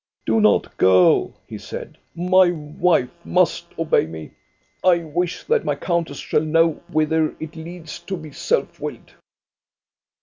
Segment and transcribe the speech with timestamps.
[0.25, 1.95] "Do not go," he said.
[2.15, 4.31] My wife must obey me.
[4.83, 9.13] I wish that my countess shall know whither it leads to be self willed."